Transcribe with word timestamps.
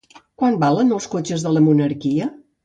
Quan 0.43 0.55
valen 0.63 0.95
els 0.97 1.07
cotxes 1.11 1.45
de 1.49 1.53
la 1.59 1.63
monarquia? 1.67 2.33